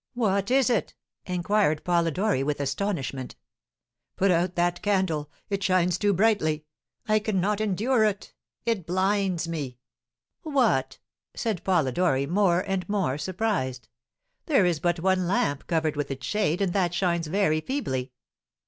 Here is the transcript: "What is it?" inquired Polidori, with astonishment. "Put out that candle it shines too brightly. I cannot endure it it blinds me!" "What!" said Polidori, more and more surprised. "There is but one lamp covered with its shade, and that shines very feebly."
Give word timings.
"What 0.15 0.49
is 0.49 0.71
it?" 0.71 0.95
inquired 1.27 1.83
Polidori, 1.83 2.41
with 2.41 2.59
astonishment. 2.59 3.35
"Put 4.15 4.31
out 4.31 4.55
that 4.55 4.81
candle 4.81 5.29
it 5.47 5.61
shines 5.61 5.99
too 5.99 6.11
brightly. 6.11 6.65
I 7.07 7.19
cannot 7.19 7.61
endure 7.61 8.03
it 8.05 8.33
it 8.65 8.87
blinds 8.87 9.47
me!" 9.47 9.77
"What!" 10.41 10.97
said 11.35 11.63
Polidori, 11.63 12.25
more 12.25 12.61
and 12.61 12.89
more 12.89 13.19
surprised. 13.19 13.89
"There 14.47 14.65
is 14.65 14.79
but 14.79 14.99
one 14.99 15.27
lamp 15.27 15.67
covered 15.67 15.95
with 15.95 16.09
its 16.09 16.25
shade, 16.25 16.61
and 16.61 16.73
that 16.73 16.95
shines 16.95 17.27
very 17.27 17.61
feebly." 17.61 18.11